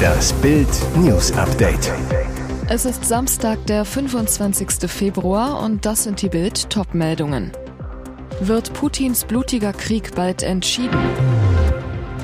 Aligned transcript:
Das 0.00 0.32
Bild 0.34 0.68
News 0.96 1.32
Update. 1.32 1.92
Es 2.68 2.84
ist 2.84 3.04
Samstag, 3.04 3.66
der 3.66 3.84
25. 3.84 4.90
Februar 4.90 5.62
und 5.62 5.84
das 5.84 6.04
sind 6.04 6.22
die 6.22 6.28
Bild 6.28 6.70
Topmeldungen. 6.70 7.52
Wird 8.40 8.72
Putins 8.72 9.24
blutiger 9.24 9.72
Krieg 9.72 10.14
bald 10.14 10.42
entschieden? 10.42 10.98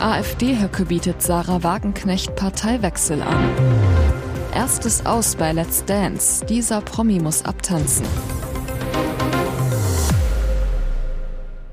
AfD-Höcke 0.01 0.85
bietet 0.85 1.23
Sarah 1.23 1.63
Wagenknecht 1.63 2.37
Parteiwechsel 2.37 3.23
an. 3.23 3.51
Erstes 4.55 5.05
Aus 5.05 5.37
bei 5.37 5.53
Let's 5.53 5.85
Dance. 5.85 6.45
Dieser 6.47 6.81
Promi 6.81 7.19
muss 7.19 7.45
abtanzen. 7.45 8.07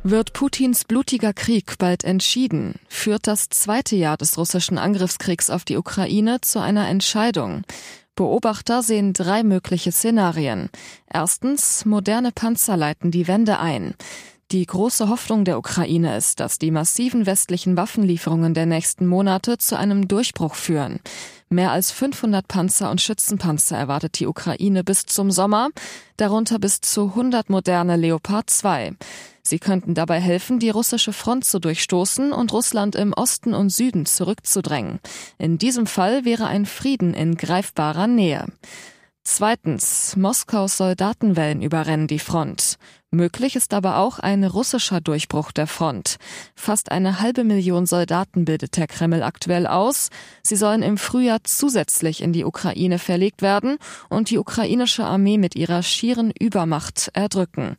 Wird 0.06 0.34
Putins 0.34 0.84
blutiger 0.84 1.32
Krieg 1.32 1.78
bald 1.78 2.04
entschieden, 2.04 2.76
führt 2.90 3.26
das 3.26 3.48
zweite 3.48 3.96
Jahr 3.96 4.18
des 4.18 4.38
russischen 4.38 4.78
Angriffskriegs 4.78 5.50
auf 5.50 5.64
die 5.64 5.78
Ukraine 5.78 6.42
zu 6.42 6.60
einer 6.60 6.90
Entscheidung. 6.90 7.64
Beobachter 8.14 8.84
sehen 8.84 9.14
drei 9.14 9.44
mögliche 9.44 9.94
Szenarien. 9.94 10.70
Erstens, 11.08 11.86
moderne 11.86 12.34
Panzer 12.34 12.76
leiten 12.76 13.12
die 13.12 13.30
Wende 13.30 13.60
ein. 13.60 13.96
Die 14.52 14.66
große 14.66 15.08
Hoffnung 15.08 15.46
der 15.46 15.58
Ukraine 15.58 16.18
ist, 16.18 16.42
dass 16.42 16.60
die 16.60 16.70
massiven 16.70 17.26
westlichen 17.26 17.78
Waffenlieferungen 17.78 18.54
der 18.54 18.66
nächsten 18.66 19.08
Monate 19.08 19.58
zu 19.58 19.78
einem 19.78 20.10
Durchbruch 20.10 20.56
führen. 20.56 21.00
Mehr 21.54 21.70
als 21.70 21.92
500 21.92 22.48
Panzer 22.48 22.90
und 22.90 23.00
Schützenpanzer 23.00 23.78
erwartet 23.78 24.20
die 24.20 24.26
Ukraine 24.26 24.84
bis 24.84 25.06
zum 25.06 25.30
Sommer, 25.30 25.70
darunter 26.18 26.58
bis 26.58 26.82
zu 26.82 27.10
100 27.10 27.52
moderne 27.52 27.96
Leopard 27.96 28.50
2. 28.50 28.94
Sie 29.44 29.60
könnten 29.60 29.94
dabei 29.94 30.20
helfen, 30.20 30.58
die 30.58 30.72
russische 30.72 31.14
Front 31.14 31.46
zu 31.46 31.60
durchstoßen 31.60 32.34
und 32.34 32.52
Russland 32.54 32.96
im 32.96 33.14
Osten 33.14 33.54
und 33.54 33.70
Süden 33.70 34.08
zurückzudrängen. 34.08 35.00
In 35.38 35.60
diesem 35.60 35.86
Fall 35.86 36.26
wäre 36.26 36.48
ein 36.48 36.66
Frieden 36.66 37.14
in 37.14 37.38
greifbarer 37.38 38.08
Nähe. 38.08 38.48
Zweitens, 39.26 40.18
Moskaus 40.18 40.76
Soldatenwellen 40.76 41.62
überrennen 41.62 42.08
die 42.08 42.20
Front. 42.20 42.78
Möglich 43.10 43.56
ist 43.56 43.74
aber 43.74 44.00
auch 44.00 44.20
ein 44.20 44.44
russischer 44.44 45.00
Durchbruch 45.00 45.54
der 45.54 45.66
Front. 45.66 46.18
Fast 46.56 46.92
eine 46.92 47.22
halbe 47.22 47.46
Million 47.46 47.86
Soldaten 47.86 48.44
bildet 48.44 48.76
der 48.76 48.88
Kreml 48.88 49.24
aktuell 49.24 49.66
aus. 49.66 50.10
Sie 50.42 50.58
sollen 50.58 50.84
im 50.84 50.98
Frühjahr 50.98 51.40
zusätzlich 51.46 52.22
in 52.22 52.34
die 52.34 52.44
Ukraine 52.44 53.00
verlegt 53.00 53.42
werden 53.42 53.78
und 54.10 54.30
die 54.30 54.38
ukrainische 54.38 55.06
Armee 55.06 55.38
mit 55.38 55.56
ihrer 55.56 55.84
schieren 55.84 56.32
Übermacht 56.38 57.10
erdrücken. 57.14 57.78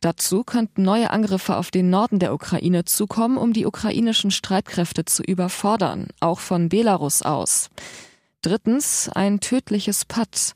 Dazu 0.00 0.44
könnten 0.44 0.82
neue 0.82 1.10
Angriffe 1.10 1.56
auf 1.56 1.70
den 1.70 1.90
Norden 1.90 2.20
der 2.20 2.32
Ukraine 2.32 2.86
zukommen, 2.86 3.36
um 3.36 3.52
die 3.52 3.66
ukrainischen 3.66 4.30
Streitkräfte 4.30 5.04
zu 5.04 5.22
überfordern, 5.22 6.08
auch 6.20 6.40
von 6.40 6.70
Belarus 6.70 7.20
aus. 7.22 7.68
Drittens 8.40 9.10
ein 9.12 9.40
tödliches 9.40 10.04
Patt. 10.04 10.52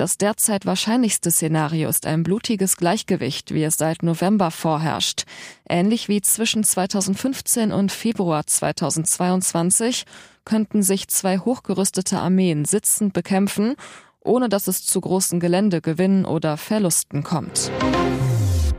Das 0.00 0.16
derzeit 0.16 0.64
wahrscheinlichste 0.64 1.30
Szenario 1.30 1.86
ist 1.86 2.06
ein 2.06 2.22
blutiges 2.22 2.78
Gleichgewicht, 2.78 3.52
wie 3.52 3.64
es 3.64 3.76
seit 3.76 4.02
November 4.02 4.50
vorherrscht. 4.50 5.24
Ähnlich 5.68 6.08
wie 6.08 6.22
zwischen 6.22 6.64
2015 6.64 7.70
und 7.70 7.92
Februar 7.92 8.46
2022 8.46 10.06
könnten 10.46 10.82
sich 10.82 11.08
zwei 11.08 11.36
hochgerüstete 11.36 12.18
Armeen 12.18 12.64
sitzend 12.64 13.12
bekämpfen, 13.12 13.74
ohne 14.20 14.48
dass 14.48 14.68
es 14.68 14.86
zu 14.86 15.02
großen 15.02 15.38
Geländegewinnen 15.38 16.24
oder 16.24 16.56
Verlusten 16.56 17.22
kommt. 17.22 17.70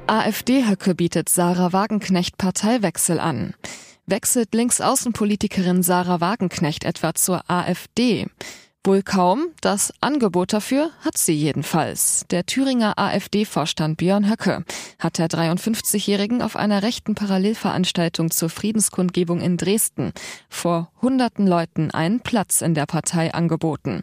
AfD-Höcke 0.08 0.96
bietet 0.96 1.30
Sarah 1.30 1.72
Wagenknecht 1.72 2.40
Parteiwechsel 2.40 3.20
an. 3.20 3.54
Wechselt 4.08 4.56
Linksaußenpolitikerin 4.56 5.84
Sarah 5.84 6.20
Wagenknecht 6.20 6.84
etwa 6.84 7.14
zur 7.14 7.48
AfD? 7.48 8.26
Wohl 8.84 9.04
kaum, 9.04 9.50
das 9.62 9.94
Angebot 10.02 10.54
dafür 10.54 10.90
hat 11.02 11.16
sie 11.16 11.34
jedenfalls. 11.34 12.26
Der 12.32 12.48
Thüringer 12.48 12.98
AfD-Vorstand 12.98 13.98
Björn 13.98 14.28
Höcke 14.28 14.66
hat 14.98 15.20
der 15.20 15.28
53-Jährigen 15.28 16.42
auf 16.42 16.56
einer 16.56 16.82
rechten 16.82 17.14
Parallelveranstaltung 17.14 18.32
zur 18.32 18.50
Friedenskundgebung 18.50 19.40
in 19.40 19.58
Dresden 19.58 20.14
vor 20.50 20.92
hunderten 21.00 21.46
Leuten 21.46 21.92
einen 21.92 22.22
Platz 22.22 22.62
in 22.62 22.74
der 22.74 22.88
Partei 22.88 23.36
angeboten. 23.36 24.02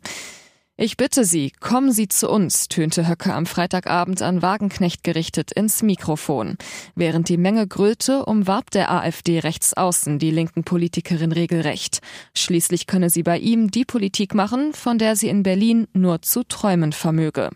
Ich 0.80 0.96
bitte 0.96 1.24
Sie, 1.24 1.50
kommen 1.58 1.90
Sie 1.90 2.06
zu 2.06 2.30
uns, 2.30 2.68
tönte 2.68 3.08
Höcke 3.08 3.34
am 3.34 3.46
Freitagabend 3.46 4.22
an 4.22 4.42
Wagenknecht 4.42 5.02
gerichtet 5.02 5.50
ins 5.50 5.82
Mikrofon. 5.82 6.56
Während 6.94 7.28
die 7.28 7.36
Menge 7.36 7.66
grüllte, 7.66 8.24
umwarb 8.24 8.70
der 8.70 8.92
AfD 8.92 9.40
rechtsaußen 9.40 10.20
die 10.20 10.30
linken 10.30 10.62
Politikerin 10.62 11.32
regelrecht. 11.32 11.98
Schließlich 12.32 12.86
könne 12.86 13.10
sie 13.10 13.24
bei 13.24 13.40
ihm 13.40 13.72
die 13.72 13.84
Politik 13.84 14.36
machen, 14.36 14.72
von 14.72 14.98
der 14.98 15.16
sie 15.16 15.26
in 15.28 15.42
Berlin 15.42 15.88
nur 15.94 16.22
zu 16.22 16.44
träumen 16.44 16.92
vermöge. 16.92 17.50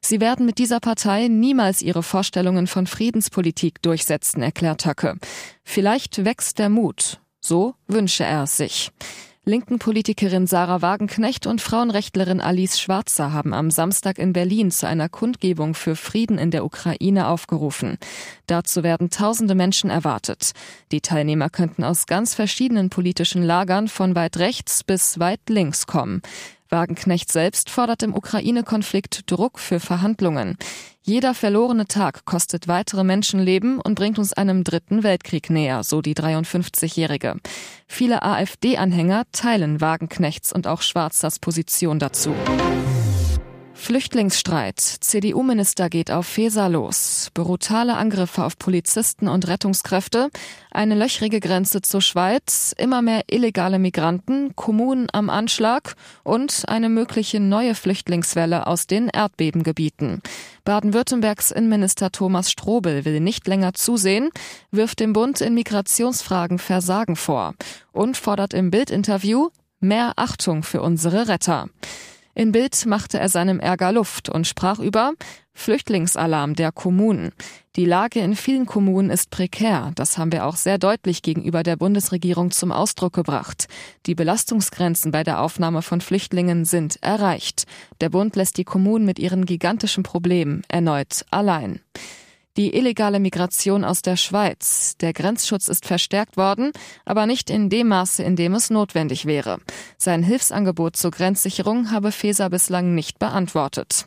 Sie 0.00 0.22
werden 0.22 0.46
mit 0.46 0.56
dieser 0.56 0.80
Partei 0.80 1.28
niemals 1.28 1.82
ihre 1.82 2.02
Vorstellungen 2.02 2.66
von 2.66 2.86
Friedenspolitik 2.86 3.82
durchsetzen, 3.82 4.40
erklärt 4.40 4.86
Höcke. 4.86 5.18
Vielleicht 5.62 6.24
wächst 6.24 6.58
der 6.58 6.70
Mut. 6.70 7.20
So 7.38 7.74
wünsche 7.86 8.24
er 8.24 8.44
es 8.44 8.56
sich. 8.56 8.90
Linken 9.44 9.80
Politikerin 9.80 10.46
Sarah 10.46 10.82
Wagenknecht 10.82 11.48
und 11.48 11.60
Frauenrechtlerin 11.60 12.40
Alice 12.40 12.78
Schwarzer 12.78 13.32
haben 13.32 13.52
am 13.52 13.72
Samstag 13.72 14.20
in 14.20 14.32
Berlin 14.32 14.70
zu 14.70 14.86
einer 14.86 15.08
Kundgebung 15.08 15.74
für 15.74 15.96
Frieden 15.96 16.38
in 16.38 16.52
der 16.52 16.64
Ukraine 16.64 17.26
aufgerufen. 17.26 17.98
Dazu 18.46 18.84
werden 18.84 19.10
tausende 19.10 19.56
Menschen 19.56 19.90
erwartet. 19.90 20.52
Die 20.92 21.00
Teilnehmer 21.00 21.50
könnten 21.50 21.82
aus 21.82 22.06
ganz 22.06 22.36
verschiedenen 22.36 22.88
politischen 22.88 23.42
Lagern 23.42 23.88
von 23.88 24.14
weit 24.14 24.36
rechts 24.36 24.84
bis 24.84 25.18
weit 25.18 25.40
links 25.48 25.88
kommen. 25.88 26.22
Wagenknecht 26.72 27.30
selbst 27.30 27.70
fordert 27.70 28.02
im 28.02 28.14
Ukraine-Konflikt 28.14 29.30
Druck 29.30 29.60
für 29.60 29.78
Verhandlungen. 29.78 30.56
Jeder 31.02 31.34
verlorene 31.34 31.86
Tag 31.86 32.24
kostet 32.24 32.66
weitere 32.66 33.04
Menschenleben 33.04 33.80
und 33.80 33.94
bringt 33.94 34.18
uns 34.18 34.32
einem 34.32 34.64
dritten 34.64 35.02
Weltkrieg 35.02 35.50
näher, 35.50 35.84
so 35.84 36.00
die 36.00 36.14
53-Jährige. 36.14 37.36
Viele 37.86 38.22
AfD-Anhänger 38.22 39.24
teilen 39.32 39.80
Wagenknechts 39.80 40.52
und 40.52 40.66
auch 40.66 40.82
Schwarzers 40.82 41.38
Position 41.38 41.98
dazu. 41.98 42.34
Flüchtlingsstreit. 43.82 44.78
CDU-Minister 44.78 45.90
geht 45.90 46.12
auf 46.12 46.24
Feser 46.24 46.68
los. 46.68 47.30
Brutale 47.34 47.96
Angriffe 47.96 48.44
auf 48.44 48.56
Polizisten 48.56 49.26
und 49.26 49.48
Rettungskräfte. 49.48 50.30
Eine 50.70 50.94
löchrige 50.94 51.40
Grenze 51.40 51.82
zur 51.82 52.00
Schweiz. 52.00 52.72
Immer 52.78 53.02
mehr 53.02 53.22
illegale 53.26 53.80
Migranten. 53.80 54.54
Kommunen 54.54 55.08
am 55.12 55.28
Anschlag. 55.28 55.96
Und 56.22 56.62
eine 56.68 56.88
mögliche 56.88 57.40
neue 57.40 57.74
Flüchtlingswelle 57.74 58.68
aus 58.68 58.86
den 58.86 59.08
Erdbebengebieten. 59.08 60.22
Baden-Württembergs 60.64 61.50
Innenminister 61.50 62.12
Thomas 62.12 62.52
Strobel 62.52 63.04
will 63.04 63.18
nicht 63.18 63.48
länger 63.48 63.74
zusehen, 63.74 64.30
wirft 64.70 65.00
dem 65.00 65.12
Bund 65.12 65.40
in 65.40 65.54
Migrationsfragen 65.54 66.60
Versagen 66.60 67.16
vor 67.16 67.54
und 67.90 68.16
fordert 68.16 68.54
im 68.54 68.70
Bildinterview 68.70 69.48
mehr 69.80 70.12
Achtung 70.14 70.62
für 70.62 70.82
unsere 70.82 71.26
Retter. 71.26 71.68
In 72.34 72.52
Bild 72.52 72.86
machte 72.86 73.18
er 73.18 73.28
seinem 73.28 73.60
Ärger 73.60 73.92
Luft 73.92 74.30
und 74.30 74.46
sprach 74.46 74.78
über 74.78 75.12
Flüchtlingsalarm 75.52 76.54
der 76.54 76.72
Kommunen. 76.72 77.32
Die 77.76 77.84
Lage 77.84 78.20
in 78.20 78.34
vielen 78.36 78.64
Kommunen 78.64 79.10
ist 79.10 79.30
prekär. 79.30 79.92
Das 79.96 80.16
haben 80.16 80.32
wir 80.32 80.46
auch 80.46 80.56
sehr 80.56 80.78
deutlich 80.78 81.20
gegenüber 81.20 81.62
der 81.62 81.76
Bundesregierung 81.76 82.50
zum 82.50 82.72
Ausdruck 82.72 83.12
gebracht. 83.12 83.66
Die 84.06 84.14
Belastungsgrenzen 84.14 85.12
bei 85.12 85.24
der 85.24 85.42
Aufnahme 85.42 85.82
von 85.82 86.00
Flüchtlingen 86.00 86.64
sind 86.64 87.02
erreicht. 87.02 87.64
Der 88.00 88.08
Bund 88.08 88.34
lässt 88.34 88.56
die 88.56 88.64
Kommunen 88.64 89.04
mit 89.04 89.18
ihren 89.18 89.44
gigantischen 89.44 90.02
Problemen 90.02 90.62
erneut 90.68 91.26
allein. 91.30 91.80
Die 92.58 92.74
illegale 92.76 93.18
Migration 93.18 93.82
aus 93.82 94.02
der 94.02 94.16
Schweiz. 94.16 94.94
Der 95.00 95.14
Grenzschutz 95.14 95.68
ist 95.68 95.86
verstärkt 95.86 96.36
worden, 96.36 96.72
aber 97.06 97.26
nicht 97.26 97.48
in 97.48 97.70
dem 97.70 97.88
Maße, 97.88 98.22
in 98.22 98.36
dem 98.36 98.54
es 98.54 98.68
notwendig 98.68 99.24
wäre. 99.24 99.58
Sein 99.96 100.22
Hilfsangebot 100.22 100.96
zur 100.96 101.12
Grenzsicherung 101.12 101.90
habe 101.90 102.12
Feser 102.12 102.50
bislang 102.50 102.94
nicht 102.94 103.18
beantwortet. 103.18 104.06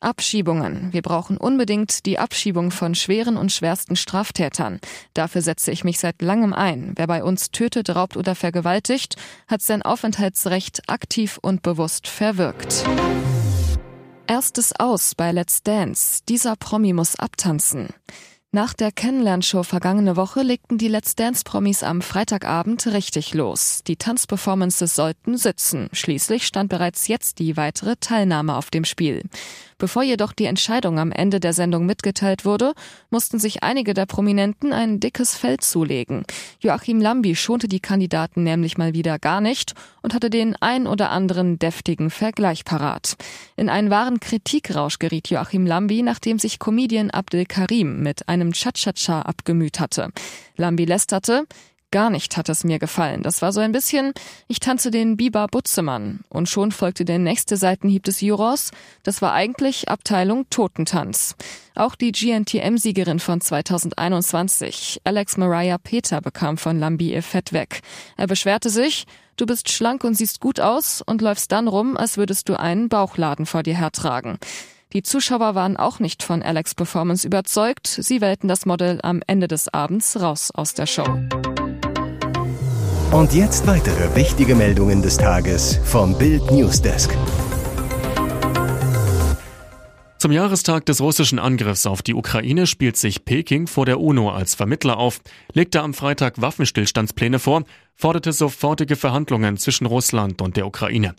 Abschiebungen. 0.00 0.92
Wir 0.92 1.02
brauchen 1.02 1.36
unbedingt 1.36 2.04
die 2.06 2.18
Abschiebung 2.18 2.70
von 2.70 2.94
schweren 2.94 3.36
und 3.36 3.52
schwersten 3.52 3.96
Straftätern. 3.96 4.80
Dafür 5.14 5.42
setze 5.42 5.70
ich 5.70 5.84
mich 5.84 5.98
seit 5.98 6.20
langem 6.22 6.52
ein. 6.52 6.92
Wer 6.96 7.06
bei 7.06 7.22
uns 7.22 7.50
tötet, 7.50 7.94
raubt 7.94 8.16
oder 8.16 8.34
vergewaltigt, 8.34 9.16
hat 9.46 9.62
sein 9.62 9.82
Aufenthaltsrecht 9.82 10.88
aktiv 10.88 11.38
und 11.40 11.62
bewusst 11.62 12.08
verwirkt. 12.08 12.84
Erstes 14.26 14.72
Aus 14.78 15.14
bei 15.14 15.32
Let's 15.32 15.62
Dance. 15.62 16.20
Dieser 16.28 16.56
Promi 16.56 16.92
muss 16.92 17.16
abtanzen. 17.16 17.88
Nach 18.52 18.74
der 18.74 18.90
Kennenlernshow 18.90 19.62
vergangene 19.62 20.16
Woche 20.16 20.42
legten 20.42 20.76
die 20.76 20.88
Let's 20.88 21.14
Dance-Promis 21.14 21.84
am 21.84 22.02
Freitagabend 22.02 22.84
richtig 22.88 23.32
los. 23.32 23.82
Die 23.86 23.94
Tanzperformances 23.94 24.96
sollten 24.96 25.36
sitzen. 25.36 25.88
Schließlich 25.92 26.44
stand 26.44 26.68
bereits 26.68 27.06
jetzt 27.06 27.38
die 27.38 27.56
weitere 27.56 27.94
Teilnahme 28.00 28.56
auf 28.56 28.70
dem 28.70 28.84
Spiel. 28.84 29.22
Bevor 29.78 30.02
jedoch 30.02 30.32
die 30.32 30.44
Entscheidung 30.44 30.98
am 30.98 31.12
Ende 31.12 31.38
der 31.38 31.52
Sendung 31.52 31.86
mitgeteilt 31.86 32.44
wurde, 32.44 32.74
mussten 33.08 33.38
sich 33.38 33.62
einige 33.62 33.94
der 33.94 34.04
Prominenten 34.04 34.72
ein 34.72 35.00
dickes 35.00 35.36
Feld 35.36 35.62
zulegen. 35.62 36.24
Joachim 36.58 37.00
Lambi 37.00 37.36
schonte 37.36 37.66
die 37.66 37.80
Kandidaten 37.80 38.42
nämlich 38.42 38.76
mal 38.76 38.94
wieder 38.94 39.18
gar 39.18 39.40
nicht 39.40 39.74
und 40.02 40.12
hatte 40.12 40.28
den 40.28 40.54
ein 40.60 40.86
oder 40.86 41.10
anderen 41.10 41.58
deftigen 41.58 42.10
Vergleich 42.10 42.64
parat. 42.64 43.16
In 43.56 43.68
einen 43.70 43.90
wahren 43.90 44.20
Kritikrausch 44.20 44.98
geriet 44.98 45.30
Joachim 45.30 45.66
Lambi, 45.66 46.02
nachdem 46.02 46.38
sich 46.38 46.58
Comedian 46.58 47.10
Abdel 47.10 47.46
Karim 47.46 48.02
mit 48.02 48.28
einem 48.28 48.39
Cha-Cha-Cha 48.52 49.22
abgemüht 49.22 49.80
hatte. 49.80 50.10
Lambi 50.56 50.84
lästerte, 50.84 51.46
Gar 51.92 52.10
nicht 52.10 52.36
hat 52.36 52.48
es 52.48 52.62
mir 52.62 52.78
gefallen. 52.78 53.24
Das 53.24 53.42
war 53.42 53.52
so 53.52 53.58
ein 53.58 53.72
bisschen, 53.72 54.12
ich 54.46 54.60
tanze 54.60 54.92
den 54.92 55.16
Biber 55.16 55.48
Butzemann. 55.48 56.20
Und 56.28 56.48
schon 56.48 56.70
folgte 56.70 57.04
der 57.04 57.18
nächste 57.18 57.56
Seitenhieb 57.56 58.04
des 58.04 58.20
Jurors. 58.20 58.70
Das 59.02 59.20
war 59.22 59.32
eigentlich 59.32 59.88
Abteilung 59.88 60.48
Totentanz. 60.50 61.34
Auch 61.74 61.96
die 61.96 62.12
GNTM-Siegerin 62.12 63.18
von 63.18 63.40
2021, 63.40 65.00
Alex 65.02 65.36
Mariah 65.36 65.78
Peter, 65.78 66.20
bekam 66.20 66.58
von 66.58 66.78
Lambi 66.78 67.12
ihr 67.12 67.24
Fett 67.24 67.52
weg. 67.52 67.80
Er 68.16 68.28
beschwerte 68.28 68.70
sich, 68.70 69.06
du 69.34 69.44
bist 69.44 69.68
schlank 69.68 70.04
und 70.04 70.14
siehst 70.14 70.38
gut 70.38 70.60
aus 70.60 71.02
und 71.04 71.20
läufst 71.20 71.50
dann 71.50 71.66
rum, 71.66 71.96
als 71.96 72.16
würdest 72.16 72.48
du 72.48 72.54
einen 72.54 72.88
Bauchladen 72.88 73.46
vor 73.46 73.64
dir 73.64 73.76
hertragen. 73.76 74.38
Die 74.92 75.04
Zuschauer 75.04 75.54
waren 75.54 75.76
auch 75.76 76.00
nicht 76.00 76.24
von 76.24 76.42
Alex 76.42 76.74
Performance 76.74 77.24
überzeugt. 77.24 77.86
Sie 77.86 78.20
wählten 78.20 78.48
das 78.48 78.66
Model 78.66 78.98
am 79.04 79.22
Ende 79.28 79.46
des 79.46 79.72
Abends 79.72 80.20
raus 80.20 80.50
aus 80.52 80.74
der 80.74 80.86
Show. 80.86 81.06
Und 83.12 83.32
jetzt 83.32 83.68
weitere 83.68 84.16
wichtige 84.16 84.56
Meldungen 84.56 85.00
des 85.00 85.16
Tages 85.16 85.78
vom 85.84 86.18
Bild 86.18 86.50
Newsdesk. 86.50 87.16
Zum 90.18 90.32
Jahrestag 90.32 90.86
des 90.86 91.00
russischen 91.00 91.38
Angriffs 91.38 91.86
auf 91.86 92.02
die 92.02 92.14
Ukraine 92.14 92.66
spielt 92.66 92.96
sich 92.96 93.24
Peking 93.24 93.68
vor 93.68 93.86
der 93.86 94.00
UNO 94.00 94.30
als 94.30 94.56
Vermittler 94.56 94.96
auf, 94.96 95.20
legte 95.52 95.82
am 95.82 95.94
Freitag 95.94 96.40
Waffenstillstandspläne 96.40 97.38
vor, 97.38 97.62
forderte 97.94 98.32
sofortige 98.32 98.96
Verhandlungen 98.96 99.56
zwischen 99.56 99.86
Russland 99.86 100.42
und 100.42 100.56
der 100.56 100.66
Ukraine. 100.66 101.14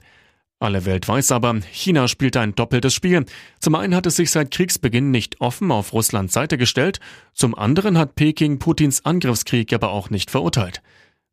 Alle 0.62 0.86
Welt 0.86 1.08
weiß 1.08 1.32
aber, 1.32 1.60
China 1.72 2.08
spielt 2.08 2.38
ein 2.38 2.54
doppeltes 2.54 2.94
Spiel. 2.94 3.26
Zum 3.60 3.74
einen 3.74 3.96
hat 3.96 4.06
es 4.06 4.18
sich 4.18 4.30
seit 4.30 4.52
Kriegsbeginn 4.52 5.10
nicht 5.10 5.42
offen 5.42 5.72
auf 5.72 5.92
Russlands 5.92 6.34
Seite 6.36 6.60
gestellt, 6.60 7.00
zum 7.34 7.56
anderen 7.56 7.98
hat 7.98 8.14
Peking 8.14 8.60
Putins 8.60 9.04
Angriffskrieg 9.04 9.74
aber 9.74 9.90
auch 9.90 10.12
nicht 10.12 10.30
verurteilt. 10.30 10.84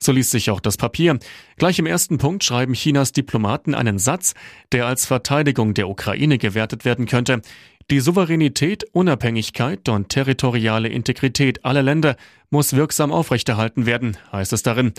So 0.03 0.13
liest 0.13 0.31
sich 0.31 0.51
auch 0.51 0.61
das 0.61 0.79
Papier. 0.79 1.19
Gleich 1.59 1.79
im 1.79 1.85
ersten 1.85 2.17
Punkt 2.17 2.43
schreiben 2.43 2.73
Chinas 2.73 3.13
Diplomaten 3.13 3.75
einen 3.75 3.99
Satz, 3.99 4.33
der 4.73 4.87
als 4.87 5.05
Verteidigung 5.05 5.75
der 5.75 5.91
Ukraine 5.91 6.39
gewertet 6.39 6.87
werden 6.87 7.05
könnte. 7.05 7.43
Die 7.91 8.01
Souveränität, 8.01 8.85
Unabhängigkeit 8.93 9.91
und 9.91 10.09
territoriale 10.09 10.89
Integrität 10.89 11.67
aller 11.67 11.83
Länder 11.83 12.17
muss 12.49 12.75
wirksam 12.75 13.13
aufrechterhalten 13.13 13.85
werden, 13.85 14.17
heißt 14.33 14.55
es 14.55 14.63
darin. 14.63 14.95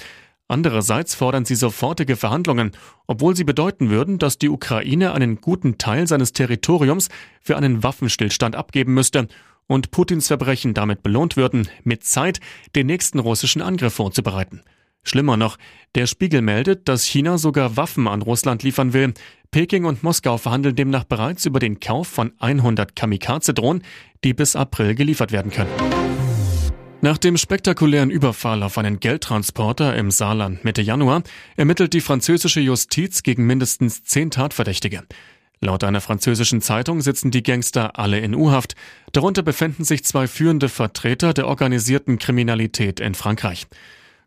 Andererseits 0.49 1.13
fordern 1.13 1.45
sie 1.45 1.53
sofortige 1.53 2.15
Verhandlungen, 2.15 2.71
obwohl 3.05 3.35
sie 3.35 3.43
bedeuten 3.43 3.91
würden, 3.91 4.17
dass 4.17 4.39
die 4.39 4.49
Ukraine 4.49 5.13
einen 5.13 5.41
guten 5.41 5.77
Teil 5.77 6.07
seines 6.07 6.33
Territoriums 6.33 7.09
für 7.39 7.55
einen 7.55 7.83
Waffenstillstand 7.83 8.55
abgeben 8.55 8.95
müsste 8.95 9.27
und 9.67 9.91
Putins 9.91 10.25
Verbrechen 10.25 10.73
damit 10.73 11.03
belohnt 11.03 11.37
würden, 11.37 11.67
mit 11.83 12.03
Zeit 12.03 12.39
den 12.75 12.87
nächsten 12.87 13.19
russischen 13.19 13.61
Angriff 13.61 13.93
vorzubereiten. 13.93 14.63
Schlimmer 15.03 15.37
noch, 15.37 15.57
der 15.93 16.07
Spiegel 16.07 16.41
meldet, 16.41 16.89
dass 16.89 17.05
China 17.05 17.37
sogar 17.37 17.77
Waffen 17.77 18.07
an 18.07 18.23
Russland 18.23 18.63
liefern 18.63 18.91
will. 18.91 19.13
Peking 19.51 19.85
und 19.85 20.01
Moskau 20.01 20.37
verhandeln 20.37 20.75
demnach 20.75 21.03
bereits 21.03 21.45
über 21.45 21.59
den 21.59 21.79
Kauf 21.79 22.07
von 22.07 22.33
100 22.39 22.95
Kamikaze-Drohnen, 22.95 23.83
die 24.23 24.33
bis 24.33 24.55
April 24.55 24.95
geliefert 24.95 25.31
werden 25.31 25.51
können. 25.51 25.98
Nach 27.01 27.17
dem 27.17 27.37
spektakulären 27.37 28.09
Überfall 28.09 28.61
auf 28.61 28.77
einen 28.77 28.99
Geldtransporter 28.99 29.95
im 29.95 30.11
Saarland 30.11 30.65
Mitte 30.65 30.81
Januar 30.81 31.23
ermittelt 31.55 31.93
die 31.93 32.01
französische 32.01 32.59
Justiz 32.59 33.23
gegen 33.23 33.47
mindestens 33.47 34.03
zehn 34.03 34.31
Tatverdächtige. 34.31 35.03
Laut 35.61 35.85
einer 35.85 36.01
französischen 36.01 36.61
Zeitung 36.61 36.99
sitzen 36.99 37.31
die 37.31 37.41
Gangster 37.41 37.97
alle 37.97 38.19
in 38.19 38.35
U-Haft. 38.35 38.75
Darunter 39.13 39.43
befinden 39.43 39.85
sich 39.85 40.03
zwei 40.03 40.27
führende 40.27 40.67
Vertreter 40.67 41.33
der 41.33 41.47
organisierten 41.47 42.19
Kriminalität 42.19 42.99
in 42.99 43.15
Frankreich. 43.15 43.65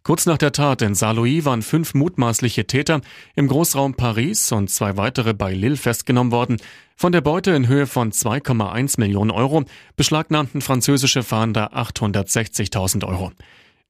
Kurz 0.05 0.27
nach 0.27 0.39
der 0.39 0.51
Tat 0.51 0.83
in 0.83 0.97
Saarlouis 0.97 1.45
waren 1.45 1.63
fünf 1.63 1.95
mutmaßliche 1.95 2.67
Täter 2.67 3.03
im 3.37 3.47
Großraum 3.47 3.95
Paris 3.95 4.51
und 4.51 4.69
zwei 4.69 4.97
weitere 4.97 5.33
bei 5.33 5.55
Lille 5.55 5.77
festgenommen 5.77 6.33
worden. 6.33 6.57
Von 6.97 7.13
der 7.13 7.21
Beute 7.21 7.53
in 7.53 7.69
Höhe 7.69 7.87
von 7.87 8.11
2,1 8.11 8.99
Millionen 8.99 9.31
Euro 9.31 9.63
beschlagnahmten 9.95 10.61
französische 10.61 11.23
Fahnder 11.23 11.77
860.000 11.77 13.07
Euro. 13.07 13.31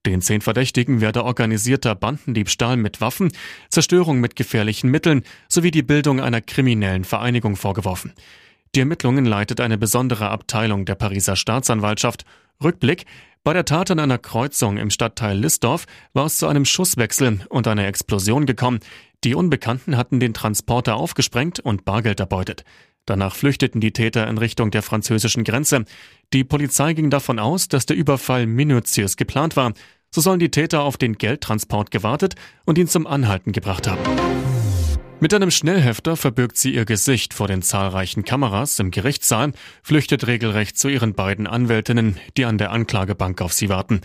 Den 0.05 0.21
zehn 0.21 0.43
Verdächtigen 0.43 1.01
werde 1.01 1.25
organisierter 1.25 1.95
Bandendiebstahl 1.95 2.77
mit 2.77 3.01
Waffen, 3.01 3.33
Zerstörung 3.71 4.21
mit 4.21 4.37
gefährlichen 4.37 4.91
Mitteln 4.91 5.23
sowie 5.49 5.71
die 5.71 5.83
Bildung 5.83 6.21
einer 6.21 6.43
kriminellen 6.43 7.05
Vereinigung 7.05 7.57
vorgeworfen. 7.57 8.13
Die 8.75 8.81
Ermittlungen 8.81 9.25
leitet 9.25 9.61
eine 9.61 9.79
besondere 9.79 10.29
Abteilung 10.29 10.85
der 10.85 10.95
Pariser 10.95 11.37
Staatsanwaltschaft. 11.37 12.25
Rückblick, 12.63 13.07
bei 13.45 13.53
der 13.53 13.65
Tat 13.65 13.91
an 13.91 13.99
einer 13.99 14.19
Kreuzung 14.19 14.77
im 14.77 14.91
Stadtteil 14.91 15.37
Listdorf 15.37 15.87
war 16.13 16.27
es 16.27 16.39
zu 16.39 16.47
einem 16.47 16.65
Schusswechsel 16.65 17.41
und 17.49 17.67
einer 17.67 17.87
Explosion 17.87 18.47
gekommen. 18.47 18.79
Die 19.25 19.35
Unbekannten 19.35 19.97
hatten 19.97 20.21
den 20.21 20.33
Transporter 20.33 20.95
aufgesprengt 20.95 21.59
und 21.59 21.85
Bargeld 21.85 22.21
erbeutet. 22.21 22.65
Danach 23.05 23.35
flüchteten 23.35 23.81
die 23.81 23.93
Täter 23.93 24.29
in 24.29 24.39
Richtung 24.39 24.71
der 24.71 24.83
französischen 24.83 25.43
Grenze. 25.43 25.85
Die 26.33 26.45
Polizei 26.45 26.93
ging 26.95 27.11
davon 27.11 27.41
aus, 27.41 27.67
dass 27.67 27.85
der 27.85 27.97
Überfall 27.97 28.47
minutiös 28.47 29.17
geplant 29.17 29.57
war. 29.57 29.73
So 30.15 30.21
sollen 30.21 30.39
die 30.39 30.51
Täter 30.51 30.83
auf 30.83 30.97
den 30.97 31.19
Geldtransport 31.19 31.91
gewartet 31.91 32.37
und 32.65 32.79
ihn 32.79 32.87
zum 32.87 33.09
Anhalten 33.09 33.51
gebracht 33.51 33.89
haben. 33.89 34.52
Mit 35.23 35.33
einem 35.33 35.53
Schnellhefter 35.53 36.17
verbirgt 36.17 36.57
sie 36.57 36.75
ihr 36.75 36.85
Gesicht 36.85 37.33
vor 37.33 37.47
den 37.47 37.63
zahlreichen 37.63 38.25
Kameras 38.25 38.81
im 38.81 38.91
Gerichtssaal, 38.91 39.53
flüchtet 39.81 40.27
regelrecht 40.27 40.77
zu 40.77 40.89
ihren 40.89 41.15
beiden 41.15 41.47
Anwältinnen, 41.47 42.19
die 42.37 42.45
an 42.45 42.59
der 42.59 42.73
Anklagebank 42.73 43.41
auf 43.41 43.53
sie 43.53 43.69
warten. 43.69 44.01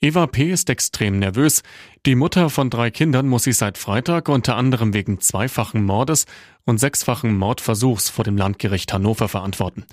Eva 0.00 0.28
P. 0.28 0.52
ist 0.52 0.70
extrem 0.70 1.18
nervös. 1.18 1.64
Die 2.06 2.14
Mutter 2.14 2.50
von 2.50 2.70
drei 2.70 2.92
Kindern 2.92 3.26
muss 3.26 3.42
sich 3.42 3.56
seit 3.56 3.78
Freitag 3.78 4.28
unter 4.28 4.54
anderem 4.54 4.94
wegen 4.94 5.20
zweifachen 5.20 5.82
Mordes 5.82 6.26
und 6.64 6.78
sechsfachen 6.78 7.36
Mordversuchs 7.36 8.08
vor 8.08 8.22
dem 8.22 8.36
Landgericht 8.36 8.92
Hannover 8.92 9.26
verantworten. 9.26 9.86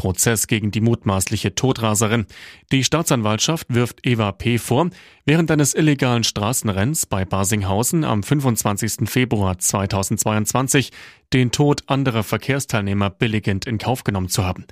Prozess 0.00 0.46
gegen 0.46 0.70
die 0.70 0.80
mutmaßliche 0.80 1.54
Todraserin. 1.54 2.24
Die 2.72 2.84
Staatsanwaltschaft 2.84 3.66
wirft 3.68 4.06
Eva 4.06 4.32
P. 4.32 4.56
vor, 4.56 4.88
während 5.26 5.50
eines 5.50 5.74
illegalen 5.74 6.24
Straßenrenns 6.24 7.04
bei 7.04 7.26
Basinghausen 7.26 8.04
am 8.04 8.22
25. 8.22 9.10
Februar 9.10 9.58
2022 9.58 10.92
den 11.34 11.50
Tod 11.52 11.82
anderer 11.86 12.22
Verkehrsteilnehmer 12.22 13.10
billigend 13.10 13.66
in 13.66 13.76
Kauf 13.76 14.02
genommen 14.02 14.30
zu 14.30 14.42
haben. 14.42 14.64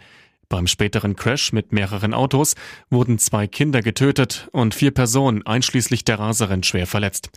Beim 0.48 0.66
späteren 0.66 1.14
Crash 1.14 1.52
mit 1.52 1.72
mehreren 1.72 2.14
Autos 2.14 2.54
wurden 2.88 3.18
zwei 3.18 3.46
Kinder 3.46 3.82
getötet 3.82 4.48
und 4.52 4.74
vier 4.74 4.92
Personen 4.92 5.44
einschließlich 5.44 6.04
der 6.04 6.20
Raserin 6.20 6.62
schwer 6.62 6.86
verletzt. 6.86 7.28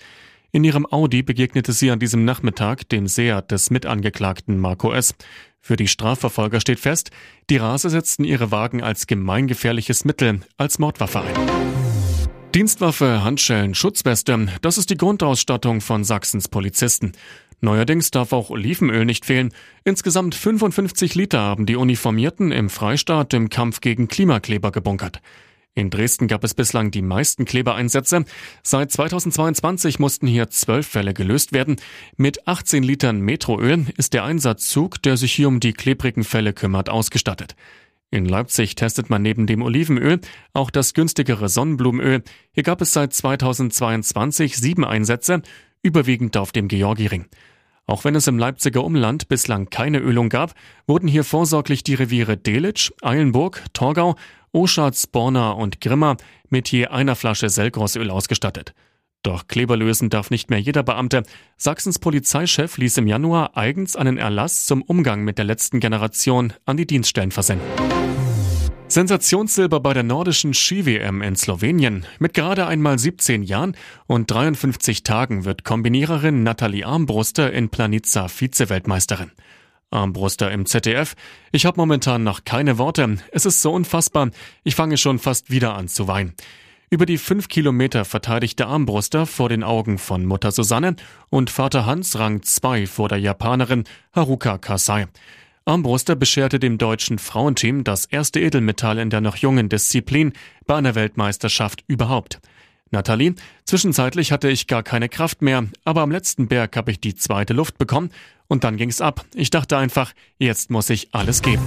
In 0.54 0.66
ihrem 0.66 0.86
Audi 0.86 1.24
begegnete 1.24 1.72
sie 1.72 1.92
an 1.92 2.00
diesem 2.00 2.26
Nachmittag 2.26 2.90
dem 2.90 3.08
Seat 3.08 3.52
des 3.52 3.70
Mitangeklagten 3.70 4.60
Marco 4.60 4.92
S. 4.92 5.16
Für 5.62 5.78
die 5.78 5.88
Strafverfolger 5.88 6.60
steht 6.60 6.82
fest, 6.82 7.10
die 7.50 7.56
Rase 7.56 7.90
setzten 7.90 8.26
ihre 8.26 8.52
Wagen 8.52 8.84
als 8.84 9.08
gemeingefährliches 9.08 10.04
Mittel, 10.04 10.42
als 10.58 10.78
Mordwaffe 10.78 11.22
ein. 11.22 11.36
Dienstwaffe, 12.54 13.24
Handschellen, 13.24 13.76
Schutzweste, 13.76 14.48
das 14.62 14.78
ist 14.78 14.90
die 14.90 14.98
Grundausstattung 14.98 15.80
von 15.80 16.04
Sachsens 16.04 16.50
Polizisten. 16.50 17.14
Neuerdings 17.62 18.12
darf 18.12 18.34
auch 18.34 18.50
Olivenöl 18.50 19.06
nicht 19.06 19.24
fehlen. 19.24 19.54
Insgesamt 19.86 20.36
55 20.36 21.16
Liter 21.16 21.40
haben 21.40 21.66
die 21.66 21.78
Uniformierten 21.78 22.52
im 22.52 22.70
Freistaat 22.70 23.34
im 23.34 23.48
Kampf 23.48 23.80
gegen 23.80 24.10
Klimakleber 24.10 24.72
gebunkert. 24.72 25.22
In 25.74 25.90
Dresden 25.90 26.28
gab 26.28 26.44
es 26.44 26.54
bislang 26.54 26.92
die 26.92 27.02
meisten 27.02 27.46
Klebereinsätze. 27.46 28.26
Seit 28.62 28.92
2022 28.92 30.00
mussten 30.00 30.28
hier 30.28 30.50
zwölf 30.50 30.86
Fälle 30.86 31.14
gelöst 31.14 31.54
werden. 31.54 31.78
Mit 32.18 32.46
18 32.46 32.84
Litern 32.84 33.22
Metroöl 33.22 33.86
ist 33.96 34.14
der 34.14 34.26
Einsatzzug, 34.26 35.02
der 35.02 35.16
sich 35.16 35.32
hier 35.32 35.48
um 35.48 35.62
die 35.62 35.72
klebrigen 35.72 36.26
Fälle 36.26 36.52
kümmert, 36.52 36.90
ausgestattet. 36.90 37.56
In 38.10 38.26
Leipzig 38.26 38.76
testet 38.76 39.10
man 39.10 39.22
neben 39.22 39.48
dem 39.48 39.62
Olivenöl 39.62 40.20
auch 40.52 40.72
das 40.72 40.94
günstigere 40.94 41.48
Sonnenblumenöl. 41.48 42.22
Hier 42.52 42.64
gab 42.64 42.82
es 42.82 42.92
seit 42.92 43.14
2022 43.14 44.58
sieben 44.58 44.84
Einsätze, 44.84 45.42
überwiegend 45.82 46.36
auf 46.36 46.52
dem 46.52 46.68
Georgiring. 46.68 47.28
Auch 47.88 48.04
wenn 48.04 48.16
es 48.16 48.28
im 48.28 48.38
Leipziger 48.38 48.84
Umland 48.84 49.28
bislang 49.28 49.70
keine 49.70 50.00
Ölung 50.00 50.30
gab, 50.30 50.54
wurden 50.88 51.08
hier 51.08 51.24
vorsorglich 51.24 51.84
die 51.84 51.96
Reviere 51.96 52.38
Delitzsch, 52.38 52.92
Eilenburg, 53.02 53.64
Torgau, 53.74 54.16
Oschatz, 54.54 55.08
Borna 55.08 55.52
und 55.52 55.82
Grimma 55.82 56.18
mit 56.50 56.72
je 56.72 56.88
einer 56.88 57.16
Flasche 57.16 57.50
Selgrosöl 57.50 58.10
ausgestattet. 58.10 58.74
Doch 59.24 59.48
Kleber 59.48 59.78
lösen 59.78 60.10
darf 60.10 60.32
nicht 60.32 60.50
mehr 60.50 60.60
jeder 60.60 60.84
Beamte. 60.84 61.24
Sachsens 61.58 62.00
Polizeichef 62.00 62.78
ließ 62.78 62.98
im 62.98 63.08
Januar 63.08 63.56
eigens 63.56 63.96
einen 63.96 64.18
Erlass 64.18 64.66
zum 64.66 64.82
Umgang 64.82 65.24
mit 65.24 65.38
der 65.38 65.46
letzten 65.46 65.80
Generation 65.80 66.54
an 66.66 66.78
die 66.78 66.88
Dienststellen 66.88 67.32
versenden. 67.32 67.68
Sensationssilber 68.92 69.80
bei 69.80 69.94
der 69.94 70.04
nordischen 70.04 70.54
Ski-WM 70.54 71.22
in 71.22 71.36
Slowenien. 71.36 72.06
Mit 72.20 72.34
gerade 72.34 72.68
einmal 72.68 73.00
17 73.00 73.44
Jahren 73.44 73.76
und 74.06 74.30
53 74.30 75.04
Tagen 75.04 75.46
wird 75.46 75.64
Kombiniererin 75.64 76.44
Nathalie 76.44 76.86
Armbruster 76.86 77.54
in 77.54 77.70
Planica 77.70 78.28
Vize-Weltmeisterin. 78.28 79.32
Armbruster 79.92 80.52
im 80.52 80.66
ZDF. 80.66 81.16
Ich 81.52 81.66
habe 81.66 81.80
momentan 81.80 82.24
noch 82.24 82.44
keine 82.44 82.78
Worte. 82.78 83.18
Es 83.32 83.46
ist 83.46 83.62
so 83.62 83.72
unfassbar. 83.72 84.32
Ich 84.64 84.76
fange 84.76 84.98
schon 84.98 85.20
fast 85.20 85.50
wieder 85.50 85.76
an 85.76 85.88
zu 85.88 86.08
weinen. 86.08 86.34
Über 86.90 87.06
die 87.06 87.18
fünf 87.18 87.48
Kilometer 87.48 88.04
verteidigte 88.04 88.68
Armbruster 88.68 89.26
vor 89.26 89.48
den 89.48 89.64
Augen 89.64 89.98
von 89.98 90.26
Mutter 90.26 90.52
Susanne 90.52 90.98
und 91.30 91.50
Vater 91.50 91.86
Hans 91.86 92.20
Rang 92.20 92.44
2 92.44 92.86
vor 92.88 93.08
der 93.08 93.20
Japanerin 93.20 93.86
Haruka 94.14 94.58
Kasai. 94.58 95.08
Armbruster 95.66 96.16
bescherte 96.16 96.60
dem 96.60 96.78
deutschen 96.78 97.20
Frauenteam 97.20 97.84
das 97.84 98.06
erste 98.06 98.40
Edelmetall 98.40 98.98
in 98.98 99.10
der 99.10 99.22
noch 99.22 99.36
jungen 99.36 99.70
Disziplin 99.70 100.34
bei 100.66 100.76
einer 100.76 100.96
Weltmeisterschaft 100.96 101.84
überhaupt. 101.88 102.40
Nathalie, 102.90 103.36
zwischenzeitlich 103.66 104.32
hatte 104.32 104.50
ich 104.50 104.68
gar 104.68 104.84
keine 104.84 105.08
Kraft 105.08 105.42
mehr, 105.42 105.68
aber 105.86 106.02
am 106.02 106.12
letzten 106.12 106.48
Berg 106.48 106.76
habe 106.76 106.92
ich 106.92 107.00
die 107.00 107.16
zweite 107.16 107.54
Luft 107.54 107.78
bekommen 107.78 108.10
und 108.48 108.64
dann 108.64 108.76
ging's 108.76 109.02
ab. 109.02 109.24
Ich 109.34 109.50
dachte 109.50 109.78
einfach, 109.78 110.14
jetzt 110.40 110.72
muss 110.72 110.90
ich 110.90 111.10
alles 111.14 111.42
geben. 111.42 111.64